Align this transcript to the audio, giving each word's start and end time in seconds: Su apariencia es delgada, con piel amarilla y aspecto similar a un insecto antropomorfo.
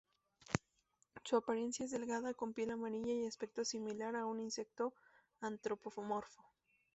Su 1.23 1.35
apariencia 1.35 1.85
es 1.85 1.91
delgada, 1.91 2.33
con 2.33 2.55
piel 2.55 2.71
amarilla 2.71 3.13
y 3.13 3.27
aspecto 3.27 3.63
similar 3.63 4.15
a 4.15 4.25
un 4.25 4.39
insecto 4.39 4.95
antropomorfo. 5.41 6.41